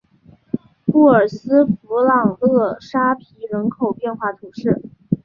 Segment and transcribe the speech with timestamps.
[0.83, 4.81] 布尔斯弗朗勒沙皮人口变化图示